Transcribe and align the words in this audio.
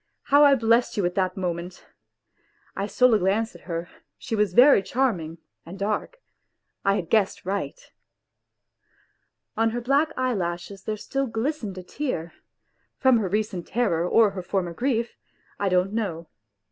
How 0.23 0.43
I 0.43 0.55
blessed 0.55 0.97
you 0.97 1.05
at 1.05 1.13
that 1.13 1.37
moment! 1.37 1.85
I 2.75 2.87
stole 2.87 3.13
a 3.13 3.19
glance 3.19 3.53
at 3.53 3.65
her, 3.69 3.87
she 4.17 4.35
was 4.35 4.55
very 4.55 4.81
charming 4.81 5.37
and 5.63 5.77
dark 5.77 6.17
I 6.83 6.95
had 6.95 7.07
guessed 7.07 7.45
right. 7.45 7.79
On 9.55 9.69
her 9.69 9.81
black 9.81 10.11
eyelashes 10.17 10.85
there 10.85 10.97
still 10.97 11.27
glistened 11.27 11.77
a 11.77 11.83
tear 11.83 12.33
from 12.97 13.17
her 13.19 13.29
recent 13.29 13.67
terror 13.67 14.09
or 14.09 14.31
her 14.31 14.41
former 14.41 14.73
grief 14.73 15.17
I 15.59 15.69
don't 15.69 15.93
know. 15.93 16.25